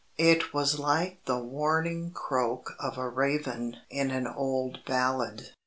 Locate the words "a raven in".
2.97-4.09